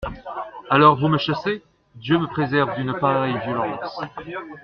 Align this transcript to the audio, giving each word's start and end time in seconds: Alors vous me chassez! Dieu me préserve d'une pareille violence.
Alors 0.71 0.99
vous 0.99 1.09
me 1.09 1.19
chassez! 1.19 1.61
Dieu 1.93 2.17
me 2.17 2.25
préserve 2.25 2.75
d'une 2.75 2.97
pareille 2.97 3.37
violence. 3.37 3.99